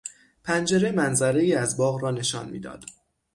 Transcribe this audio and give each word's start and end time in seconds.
پنجره 0.43 0.91
منظرهای 0.91 1.53
از 1.53 1.77
باغ 1.77 2.03
را 2.03 2.11
نشان 2.11 2.49
میداد. 2.49 2.85